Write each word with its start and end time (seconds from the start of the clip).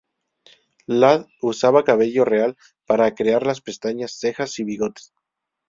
Ladd 0.93 1.27
usaba 1.49 1.83
cabello 1.91 2.25
real 2.25 2.57
para 2.87 3.13
crear 3.13 3.45
las 3.45 3.61
pestañas, 3.61 4.13
cejas 4.17 4.57
y 4.57 4.63
bigotes. 4.63 5.13